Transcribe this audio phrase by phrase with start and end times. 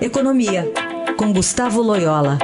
[0.00, 0.64] Economia,
[1.18, 2.38] com Gustavo Loyola.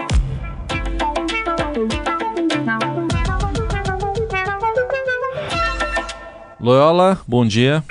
[6.61, 7.83] Loyola, bom dia.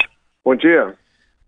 [0.43, 0.93] Bom dia.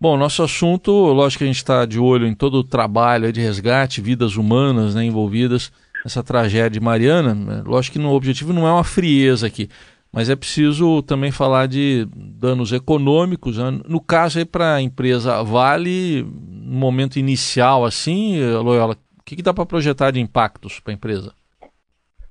[0.01, 3.39] Bom, nosso assunto, lógico que a gente está de olho em todo o trabalho de
[3.39, 5.71] resgate, vidas humanas né, envolvidas
[6.04, 7.36] nessa tragédia mariana.
[7.36, 7.61] Né?
[7.63, 9.70] Lógico que o objetivo não é uma frieza aqui,
[10.12, 13.57] mas é preciso também falar de danos econômicos.
[13.57, 13.82] Né?
[13.88, 19.43] No caso aí para a empresa Vale, no momento inicial assim, Loyola, o que, que
[19.43, 21.34] dá para projetar de impactos para a empresa?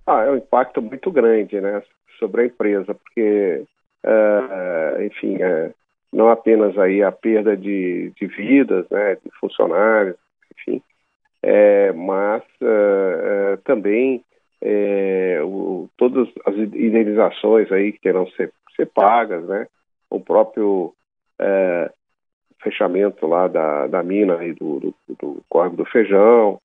[0.07, 1.83] Ah, é um impacto muito grande, né,
[2.19, 3.65] sobre a empresa, porque,
[4.05, 5.75] uh, enfim, uh,
[6.13, 10.17] não apenas aí a perda de, de vidas, né, de funcionários,
[10.57, 10.81] enfim,
[11.43, 14.25] é, mas uh, também
[14.69, 19.69] é, o, todas as indenizações aí que terão ser, ser pagas, né?
[20.11, 20.93] O próprio
[21.39, 21.89] é,
[22.61, 26.61] fechamento lá da, da mina e do, do, do Córrego do Feijão.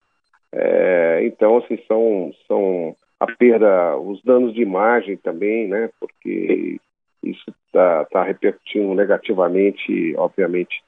[0.51, 5.91] É, então, assim, são, são a perda, os danos de imagem também, né?
[5.99, 6.79] Porque
[7.21, 10.83] isso está tá repercutindo negativamente, obviamente,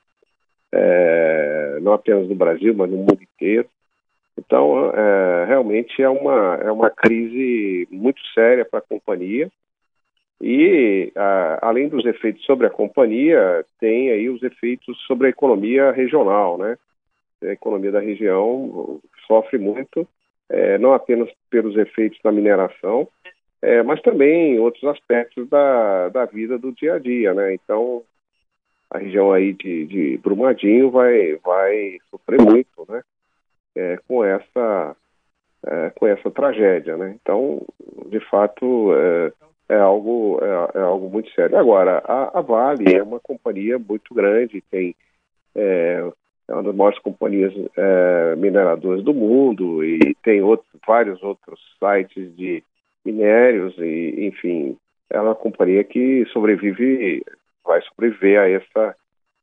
[0.72, 3.69] é, não apenas no Brasil, mas no mundo inteiro.
[4.38, 9.52] Então, é, realmente é uma, é uma crise muito séria para a companhia.
[10.42, 15.92] E, a, além dos efeitos sobre a companhia, tem aí os efeitos sobre a economia
[15.92, 16.78] regional, né?
[17.42, 20.08] A economia da região sofre muito,
[20.50, 23.08] é, não apenas pelos efeitos da mineração,
[23.62, 27.53] é, mas também outros aspectos da, da vida do dia a dia, né?
[27.53, 28.03] Então,
[28.90, 33.02] a região aí de, de Brumadinho vai, vai sofrer muito, né?
[33.75, 34.95] É, com essa
[35.66, 37.16] é, com essa tragédia, né?
[37.21, 37.66] Então,
[38.07, 39.31] de fato, é,
[39.69, 41.57] é algo é, é, algo muito sério.
[41.57, 44.95] Agora, a, a, Vale é uma companhia muito grande, tem
[45.55, 46.03] é,
[46.47, 52.35] é uma das maiores companhias é, mineradoras do mundo e tem outros, vários outros sites
[52.35, 52.63] de
[53.05, 54.78] minérios e, enfim,
[55.09, 57.23] é uma companhia que sobrevive,
[57.66, 58.95] vai sobreviver a essa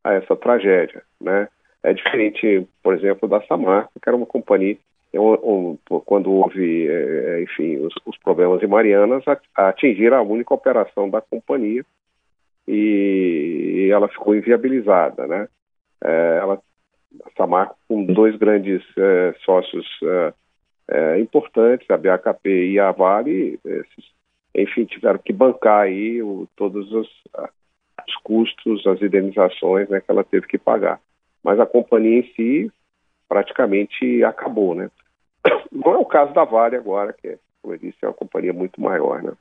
[0.02, 1.48] a essa tragédia, né?
[1.82, 4.76] É diferente, por exemplo, da Samarco, que era uma companhia,
[5.14, 9.24] um, um, quando houve, é, é, enfim, os, os, problemas em Marianas,
[9.56, 11.84] atingiram a única operação da companhia
[12.68, 15.48] e, e ela ficou inviabilizada, né?
[16.04, 16.60] É, ela,
[17.24, 20.34] a Samarco, com dois grandes é, sócios é,
[20.90, 24.04] é, importantes, a BHP e a Vale, esses,
[24.54, 27.08] enfim, tiveram que bancar aí o, todos os,
[28.06, 31.00] os custos, as indenizações né, que ela teve que pagar
[31.42, 32.72] mas a companhia em si
[33.28, 34.90] praticamente acabou, né?
[35.70, 38.80] Não é o caso da Vale agora, que, como eu disse, é uma companhia muito
[38.80, 39.32] maior, né?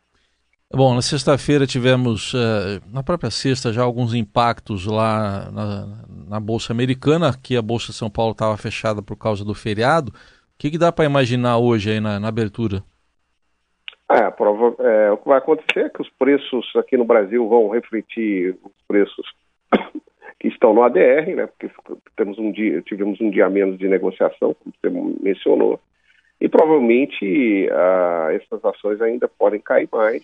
[0.72, 5.88] Bom, na sexta-feira tivemos, uh, na própria sexta, já alguns impactos lá na,
[6.28, 10.12] na Bolsa Americana, que a Bolsa de São Paulo estava fechada por causa do feriado.
[10.12, 12.84] O que, que dá para imaginar hoje aí na, na abertura?
[14.12, 17.70] É, prova, é, o que vai acontecer é que os preços aqui no Brasil vão
[17.70, 19.26] refletir os preços
[20.40, 21.70] que estão no ADR, né, porque
[22.16, 24.90] temos um dia, tivemos um dia menos de negociação, como você
[25.22, 25.80] mencionou,
[26.40, 30.24] e provavelmente ah, essas ações ainda podem cair mais,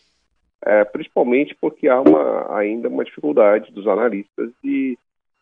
[0.65, 4.97] é, principalmente porque há uma, ainda uma dificuldade dos analistas de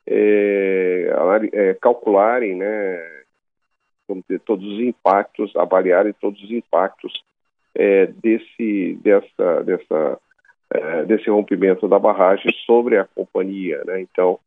[0.07, 1.13] é,
[1.53, 3.23] é, calcularem, né,
[4.07, 7.13] vamos dizer, todos os impactos, avaliarem todos os impactos
[8.22, 10.19] desse, dessa, dessa,
[11.07, 14.00] desse rompimento da barragem sobre a companhia, né?
[14.00, 14.39] Então,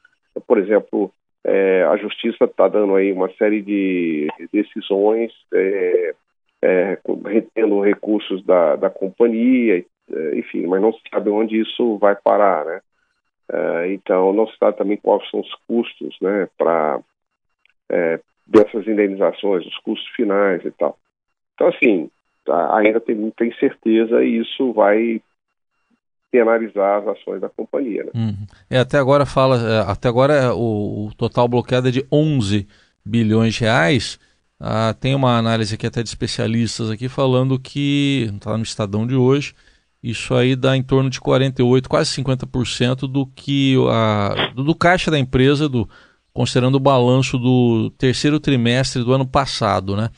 [0.47, 1.13] por exemplo,
[1.45, 6.15] é, a justiça está dando aí uma série de decisões, é,
[6.63, 12.17] é, retendo recursos da, da companhia, é, enfim, mas não se sabe onde isso vai
[12.17, 12.81] parar, né?
[13.53, 17.01] É, então, não se sabe também quais são os custos, né, para
[17.89, 20.99] é, dessas indenizações, os custos finais e tal.
[21.55, 22.11] Então, assim,
[22.45, 25.21] tá, ainda tem muita incerteza e isso vai
[26.31, 28.05] penalizar as ações da companhia.
[28.05, 28.11] Né?
[28.15, 28.47] Uhum.
[28.69, 32.67] É, até agora fala, até agora o, o, total bloqueado é de 11
[33.05, 34.19] bilhões de reais.
[34.59, 39.15] Ah, tem uma análise aqui até de especialistas aqui falando que, está no Estadão de
[39.15, 39.55] hoje,
[40.03, 45.11] isso aí dá em torno de 48, quase 50% do que a, do, do, caixa
[45.11, 45.89] da empresa, do,
[46.33, 50.11] considerando o balanço do terceiro trimestre do ano passado, né?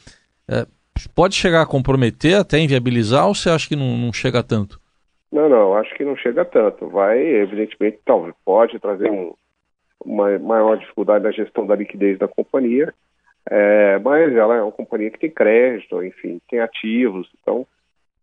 [0.46, 0.66] É,
[1.14, 4.80] pode chegar a comprometer, até inviabilizar, ou você acha que não, não chega tanto?
[5.30, 6.88] Não, não, acho que não chega tanto.
[6.88, 9.34] Vai, evidentemente, talvez pode trazer um,
[10.04, 12.92] uma maior dificuldade na gestão da liquidez da companhia,
[13.50, 17.66] é, mas ela é uma companhia que tem crédito, enfim, tem ativos, então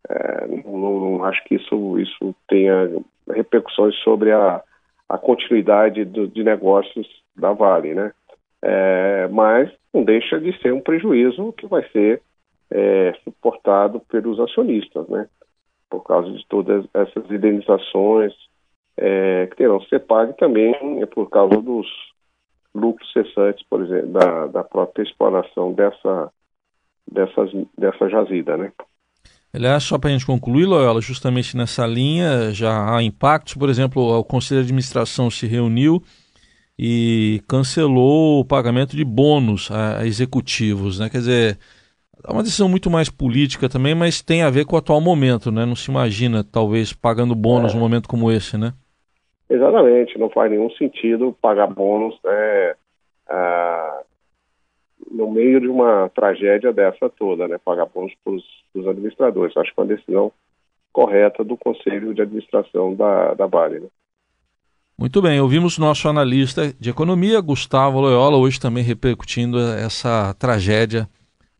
[0.09, 2.89] é, não, não, acho que isso, isso tenha
[3.27, 4.61] repercussões sobre a,
[5.09, 8.11] a continuidade do, de negócios da Vale, né?
[8.61, 12.21] É, mas não deixa de ser um prejuízo que vai ser
[12.71, 15.27] é, suportado pelos acionistas, né?
[15.95, 18.33] Por causa de todas essas indenizações
[18.97, 20.73] é, que terão que ser pagas também
[21.13, 21.87] por causa dos
[22.73, 26.29] lucros cessantes, por exemplo, da, da própria exploração dessa,
[27.09, 28.71] dessas, dessa jazida, né?
[29.53, 33.53] Aliás, só para a gente concluir, Loyola, justamente nessa linha já há impactos.
[33.53, 36.03] Por exemplo, o Conselho de Administração se reuniu
[36.77, 41.09] e cancelou o pagamento de bônus a executivos, né?
[41.09, 41.59] Quer dizer,
[42.27, 45.51] é uma decisão muito mais política também, mas tem a ver com o atual momento,
[45.51, 45.65] né?
[45.65, 47.75] Não se imagina, talvez, pagando bônus é.
[47.75, 48.73] num momento como esse, né?
[49.49, 52.75] Exatamente, não faz nenhum sentido pagar bônus né,
[53.29, 54.01] ah,
[55.11, 57.59] no meio de uma tragédia dessa toda, né?
[57.63, 59.55] Pagar bônus para os administradores.
[59.55, 60.31] Acho que é uma decisão
[60.91, 63.81] correta do Conselho de Administração da, da Vale.
[63.81, 63.87] Né?
[64.97, 71.07] Muito bem, ouvimos nosso analista de economia, Gustavo Loyola, hoje também repercutindo essa tragédia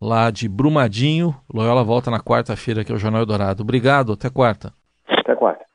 [0.01, 1.35] lá de Brumadinho.
[1.53, 3.63] Loyola volta na quarta-feira aqui ao Jornal Dourado.
[3.63, 4.73] Obrigado, até quarta.
[5.07, 5.65] Até quarta.